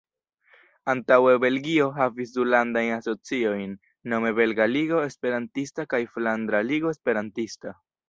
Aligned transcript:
Antaŭe 0.93 1.35
Belgio 1.43 1.89
havis 1.97 2.33
du 2.39 2.47
Landajn 2.55 2.91
Asociojn, 2.97 3.77
nome 4.15 4.35
Belga 4.43 4.69
Ligo 4.75 5.05
Esperantista 5.13 5.89
kaj 5.95 6.05
Flandra 6.17 6.67
Ligo 6.73 6.99
Esperantista. 6.99 7.81